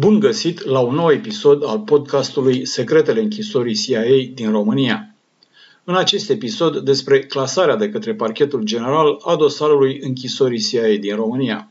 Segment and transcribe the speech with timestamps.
[0.00, 4.02] Bun găsit la un nou episod al podcastului Secretele închisorii CIA
[4.34, 5.14] din România.
[5.84, 11.70] În acest episod despre clasarea de către parchetul general a dosarului închisorii CIA din România.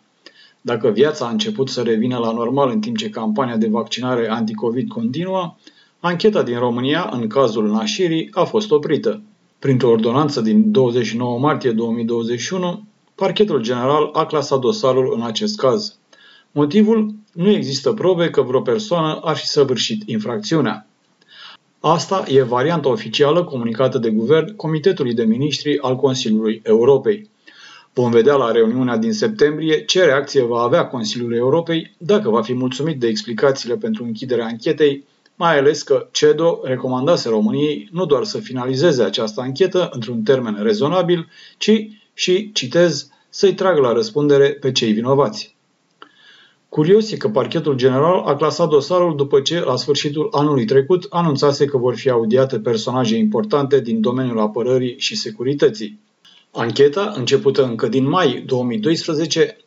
[0.62, 4.88] Dacă viața a început să revină la normal în timp ce campania de vaccinare anticovid
[4.88, 5.56] continuă,
[6.00, 9.22] ancheta din România, în cazul nașirii, a fost oprită.
[9.60, 12.84] Printr-o ordonanță din 29 martie 2021,
[13.16, 15.98] parchetul general a clasat dosarul în acest caz.
[16.58, 17.14] Motivul?
[17.34, 20.88] Nu există probe că vreo persoană ar fi săvârșit infracțiunea.
[21.80, 27.30] Asta e varianta oficială comunicată de guvern Comitetului de Ministri al Consiliului Europei.
[27.94, 32.54] Vom vedea la reuniunea din septembrie ce reacție va avea Consiliul Europei dacă va fi
[32.54, 35.04] mulțumit de explicațiile pentru închiderea anchetei,
[35.36, 41.28] mai ales că CEDO recomandase României nu doar să finalizeze această anchetă într-un termen rezonabil,
[41.58, 45.57] ci și, citez, să-i tragă la răspundere pe cei vinovați.
[46.70, 51.66] Curios e că parchetul general a clasat dosarul după ce, la sfârșitul anului trecut, anunțase
[51.66, 56.00] că vor fi audiate personaje importante din domeniul apărării și securității.
[56.52, 59.58] Ancheta, începută încă din mai 2012,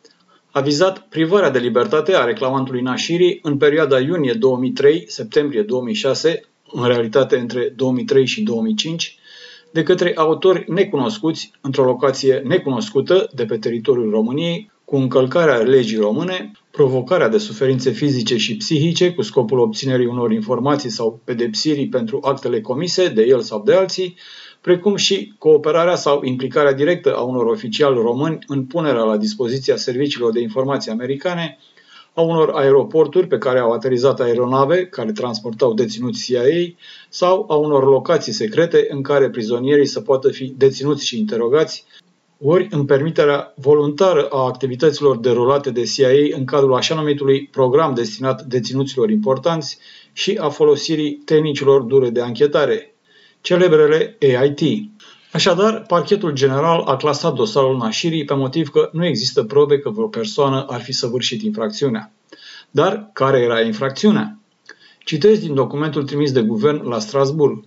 [0.51, 6.41] a vizat privarea de libertate a reclamantului Nașiri în perioada iunie 2003-septembrie 2006,
[6.73, 9.19] în realitate între 2003 și 2005,
[9.73, 16.51] de către autori necunoscuți într-o locație necunoscută de pe teritoriul României, cu încălcarea legii române,
[16.71, 22.61] provocarea de suferințe fizice și psihice cu scopul obținerii unor informații sau pedepsirii pentru actele
[22.61, 24.17] comise de el sau de alții,
[24.61, 30.33] precum și cooperarea sau implicarea directă a unor oficiali români în punerea la dispoziția serviciilor
[30.33, 31.59] de informații americane
[32.15, 36.75] a unor aeroporturi pe care au aterizat aeronave care transportau deținuți CIA
[37.09, 41.85] sau a unor locații secrete în care prizonierii să poată fi deținuți și interogați
[42.43, 48.43] ori în permiterea voluntară a activităților derulate de CIA în cadrul așa numitului program destinat
[48.43, 49.79] deținuților importanți
[50.13, 52.95] și a folosirii tehnicilor dure de anchetare,
[53.41, 54.61] celebrele AIT.
[55.33, 60.07] Așadar, parchetul general a clasat dosarul Nașirii pe motiv că nu există probe că vreo
[60.07, 62.13] persoană ar fi săvârșit infracțiunea.
[62.71, 64.39] Dar care era infracțiunea?
[65.05, 67.65] Citesc din documentul trimis de guvern la Strasburg.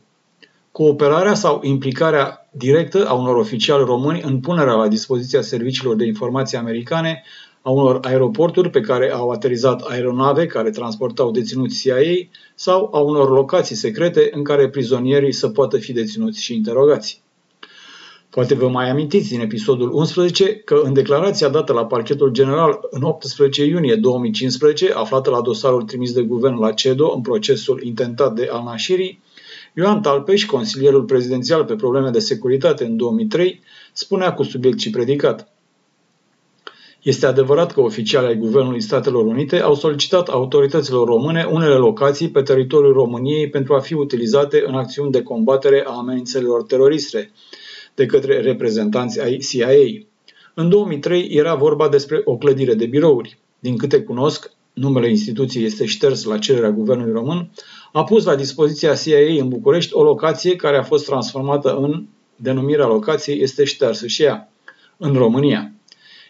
[0.74, 6.58] Cooperarea sau implicarea directă a unor oficiali români în punerea la dispoziția serviciilor de informații
[6.58, 7.24] americane
[7.62, 13.30] a unor aeroporturi pe care au aterizat aeronave care transportau deținuți CIA sau a unor
[13.30, 17.22] locații secrete în care prizonierii să poată fi deținuți și interogați.
[18.30, 23.02] Poate vă mai amintiți din episodul 11 că în declarația dată la parchetul general în
[23.02, 28.50] 18 iunie 2015, aflată la dosarul trimis de guvern la CEDO în procesul intentat de
[28.52, 29.22] al Nashirii,
[29.76, 33.62] Ioan Talpeș, consilierul prezidențial pe probleme de securitate în 2003,
[33.94, 35.54] spunea cu subiect și predicat.
[37.02, 42.42] Este adevărat că oficialii ai Guvernului Statelor Unite au solicitat autorităților române unele locații pe
[42.42, 47.32] teritoriul României pentru a fi utilizate în acțiuni de combatere a amenințărilor teroriste
[47.96, 50.06] de către reprezentanți ai CIA.
[50.54, 53.38] În 2003 era vorba despre o clădire de birouri.
[53.60, 57.50] Din câte cunosc, numele instituției este șters la cererea guvernului român,
[57.92, 62.88] a pus la dispoziția CIA în București o locație care a fost transformată în denumirea
[62.88, 64.52] locației este ștersă și ea,
[64.98, 65.72] în România.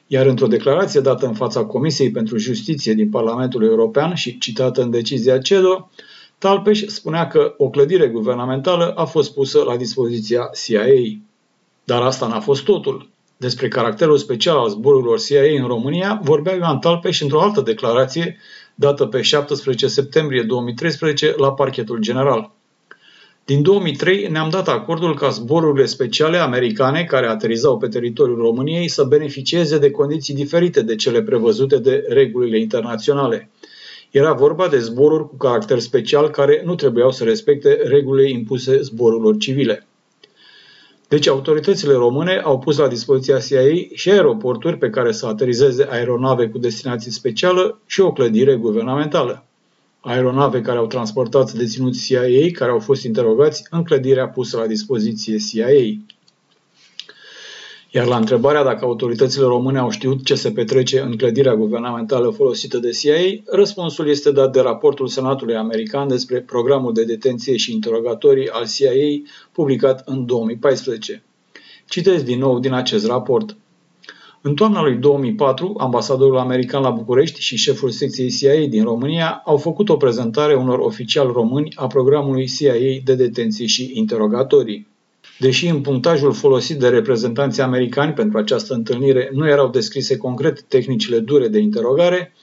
[0.07, 4.89] Iar într-o declarație dată în fața Comisiei pentru Justiție din Parlamentul European și citată în
[4.89, 5.89] decizia CEDO,
[6.37, 10.85] Talpeș spunea că o clădire guvernamentală a fost pusă la dispoziția CIA.
[11.83, 13.09] Dar asta n-a fost totul.
[13.43, 18.37] Despre caracterul special al zborurilor CIA în România vorbea Ioan Talpeș într-o altă declarație
[18.75, 22.51] dată pe 17 septembrie 2013 la parchetul general.
[23.45, 29.03] Din 2003 ne-am dat acordul ca zborurile speciale americane care aterizau pe teritoriul României să
[29.03, 33.49] beneficieze de condiții diferite de cele prevăzute de regulile internaționale.
[34.11, 39.37] Era vorba de zboruri cu caracter special care nu trebuiau să respecte regulile impuse zborurilor
[39.37, 39.87] civile.
[41.13, 46.47] Deci autoritățile române au pus la dispoziția CIA și aeroporturi pe care să aterizeze aeronave
[46.47, 49.45] cu destinație specială și o clădire guvernamentală.
[49.99, 55.37] Aeronave care au transportat deținuți CIA care au fost interogați în clădirea pusă la dispoziție
[55.37, 55.67] CIA.
[57.95, 62.77] Iar la întrebarea dacă autoritățile române au știut ce se petrece în clădirea guvernamentală folosită
[62.77, 68.49] de CIA, răspunsul este dat de raportul Senatului American despre programul de detenție și interogatorii
[68.49, 71.23] al CIA publicat în 2014.
[71.89, 73.57] Citez din nou din acest raport.
[74.41, 79.57] În toamna lui 2004, ambasadorul american la București și șeful secției CIA din România au
[79.57, 84.92] făcut o prezentare unor oficiali români a programului CIA de detenție și interogatorii.
[85.39, 91.19] Deși în punctajul folosit de reprezentanții americani pentru această întâlnire nu erau descrise concret tehnicile
[91.19, 92.33] dure de interogare,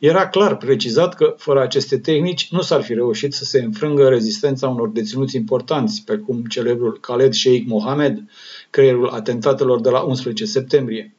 [0.00, 4.68] Era clar precizat că, fără aceste tehnici, nu s-ar fi reușit să se înfrângă rezistența
[4.68, 8.24] unor deținuți importanți, precum celebrul Khaled Sheikh Mohamed,
[8.70, 11.14] creierul atentatelor de la 11 septembrie.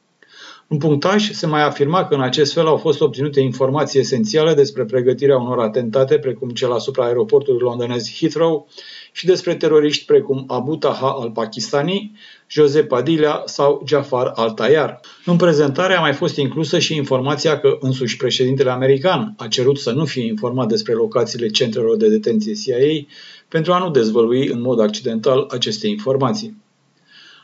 [0.72, 4.84] În punctaj se mai afirma că în acest fel au fost obținute informații esențiale despre
[4.84, 8.68] pregătirea unor atentate, precum cel asupra aeroportului londonez Heathrow,
[9.12, 12.16] și despre teroriști precum Abu Taha al Pakistanii,
[12.48, 15.00] Jose Padilla sau Jafar al-Tayar.
[15.24, 19.90] În prezentare a mai fost inclusă și informația că însuși președintele american a cerut să
[19.90, 23.06] nu fie informat despre locațiile centrelor de detenție CIA
[23.48, 26.61] pentru a nu dezvălui în mod accidental aceste informații.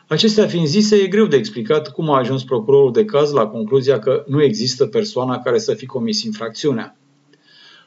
[0.09, 3.99] Acestea fiind zise, e greu de explicat cum a ajuns procurorul de caz la concluzia
[3.99, 6.97] că nu există persoana care să fi comis infracțiunea.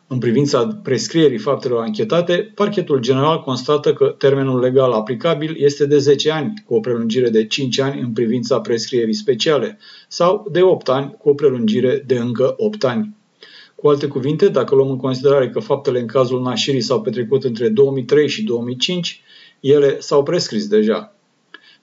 [0.06, 6.30] În privința prescrierii faptelor anchetate, parchetul general constată că termenul legal aplicabil este de 10
[6.30, 9.78] ani, cu o prelungire de 5 ani în privința prescrierii speciale,
[10.08, 13.16] sau de 8 ani, cu o prelungire de încă 8 ani.
[13.74, 17.68] Cu alte cuvinte, dacă luăm în considerare că faptele în cazul nașirii s-au petrecut între
[17.68, 19.22] 2003 și 2005,
[19.60, 21.16] ele s-au prescris deja.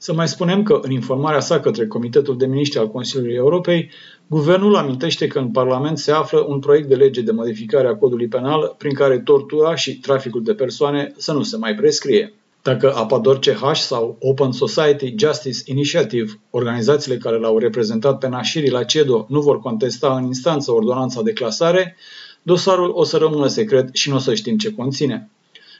[0.01, 3.89] Să mai spunem că, în informarea sa către Comitetul de Miniștri al Consiliului Europei,
[4.27, 8.27] guvernul amintește că în Parlament se află un proiect de lege de modificare a codului
[8.27, 12.33] penal prin care tortura și traficul de persoane să nu se mai prescrie.
[12.61, 18.83] Dacă Apador CH sau Open Society Justice Initiative, organizațiile care l-au reprezentat pe Nașiri la
[18.83, 21.95] CEDO, nu vor contesta în instanță ordonanța de clasare,
[22.41, 25.29] dosarul o să rămână secret și nu o să știm ce conține.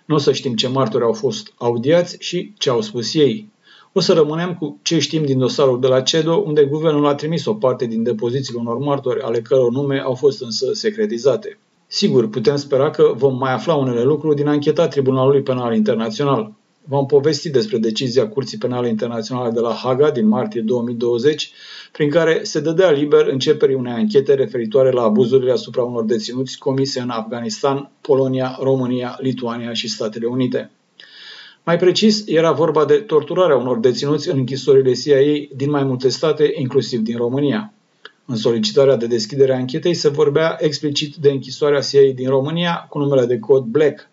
[0.05, 3.47] Nu o să știm ce martori au fost audiați și ce au spus ei.
[3.93, 7.45] O să rămânem cu ce știm din dosarul de la CEDO, unde guvernul a trimis
[7.45, 11.59] o parte din depozițiile unor martori, ale căror nume au fost însă secretizate.
[11.87, 16.53] Sigur, putem spera că vom mai afla unele lucruri din ancheta Tribunalului Penal Internațional.
[16.83, 21.51] Vom povesti despre decizia Curții Penale Internaționale de la Haga din martie 2020,
[21.91, 26.99] prin care se dădea liber începerii unei anchete referitoare la abuzurile asupra unor deținuți comise
[26.99, 30.71] în Afganistan, Polonia, România, Lituania și Statele Unite.
[31.69, 36.51] Mai precis, era vorba de torturarea unor deținuți în închisorile CIA din mai multe state,
[36.55, 37.73] inclusiv din România.
[38.25, 42.97] În solicitarea de deschidere a anchetei se vorbea explicit de închisoarea CIA din România cu
[42.97, 44.09] numele de cod Black.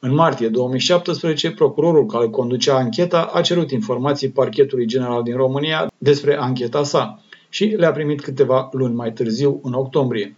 [0.00, 6.36] În martie 2017, procurorul care conducea ancheta a cerut informații parchetului general din România despre
[6.36, 10.36] ancheta sa și le-a primit câteva luni mai târziu, în octombrie.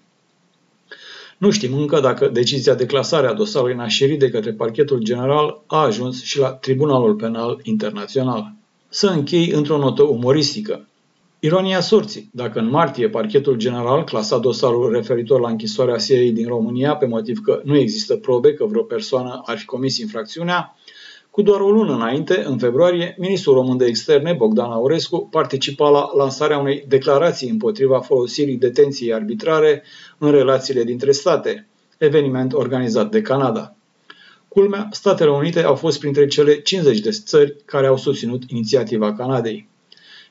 [1.44, 5.76] Nu știm încă dacă decizia de clasare a dosarului Nașiri de către parchetul general a
[5.76, 8.52] ajuns și la Tribunalul Penal Internațional.
[8.88, 10.88] Să închei într-o notă umoristică.
[11.38, 16.96] Ironia sorții, dacă în martie parchetul general clasa dosarul referitor la închisoarea CIA din România
[16.96, 20.76] pe motiv că nu există probe că vreo persoană ar fi comis infracțiunea,
[21.34, 26.10] cu doar o lună înainte, în februarie, ministrul român de externe, Bogdan Aurescu, participa la
[26.16, 29.82] lansarea unei declarații împotriva folosirii detenției arbitrare
[30.19, 31.66] în relațiile dintre state,
[31.98, 33.76] eveniment organizat de Canada.
[34.48, 39.69] Culmea, Statele Unite au fost printre cele 50 de țări care au susținut inițiativa Canadei.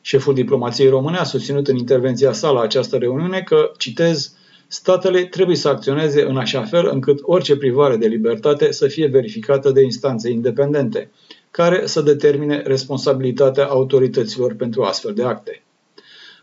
[0.01, 4.35] Șeful diplomației române a susținut în intervenția sa la această reuniune că, citez,
[4.67, 9.71] statele trebuie să acționeze în așa fel încât orice privare de libertate să fie verificată
[9.71, 11.11] de instanțe independente,
[11.51, 15.63] care să determine responsabilitatea autorităților pentru astfel de acte.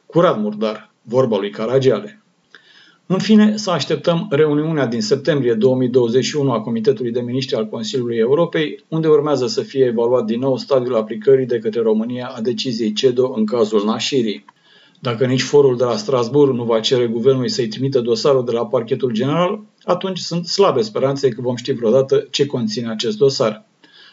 [0.06, 2.22] Curat murdar, vorba lui Caragiale.
[3.12, 8.84] În fine, să așteptăm reuniunea din septembrie 2021 a Comitetului de Miniștri al Consiliului Europei,
[8.88, 13.32] unde urmează să fie evaluat din nou stadiul aplicării de către România a deciziei CEDO
[13.36, 14.44] în cazul Nașirii.
[15.02, 18.66] Dacă nici forul de la Strasbourg nu va cere guvernului să-i trimită dosarul de la
[18.66, 23.64] parchetul general, atunci sunt slabe speranțe că vom ști vreodată ce conține acest dosar.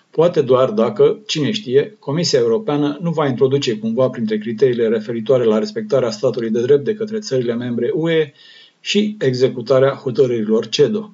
[0.09, 5.57] Poate doar dacă, cine știe, Comisia Europeană nu va introduce cumva printre criteriile referitoare la
[5.57, 8.33] respectarea statului de drept de către țările membre UE
[8.79, 11.11] și executarea hotărârilor CEDO.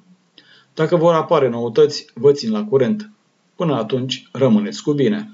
[0.74, 3.10] Dacă vor apare noutăți, vă țin la curent.
[3.56, 5.22] Până atunci, rămâneți cu bine!